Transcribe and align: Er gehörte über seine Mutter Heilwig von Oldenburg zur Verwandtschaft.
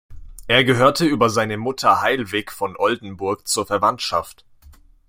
Er 0.47 0.63
gehörte 0.63 1.05
über 1.05 1.29
seine 1.29 1.57
Mutter 1.57 2.01
Heilwig 2.01 2.49
von 2.51 2.75
Oldenburg 2.75 3.47
zur 3.47 3.67
Verwandtschaft. 3.67 4.43